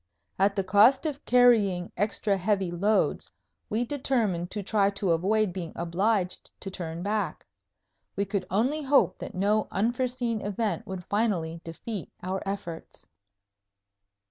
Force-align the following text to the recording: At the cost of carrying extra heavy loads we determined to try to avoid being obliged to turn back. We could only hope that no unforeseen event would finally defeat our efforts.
At 0.39 0.55
the 0.55 0.63
cost 0.63 1.05
of 1.05 1.23
carrying 1.25 1.91
extra 1.95 2.35
heavy 2.35 2.71
loads 2.71 3.29
we 3.69 3.85
determined 3.85 4.49
to 4.49 4.63
try 4.63 4.89
to 4.89 5.11
avoid 5.11 5.53
being 5.53 5.73
obliged 5.75 6.49
to 6.61 6.71
turn 6.71 7.03
back. 7.03 7.45
We 8.15 8.25
could 8.25 8.47
only 8.49 8.81
hope 8.81 9.19
that 9.19 9.35
no 9.35 9.67
unforeseen 9.69 10.41
event 10.41 10.87
would 10.87 11.05
finally 11.05 11.61
defeat 11.63 12.09
our 12.23 12.41
efforts. 12.47 13.05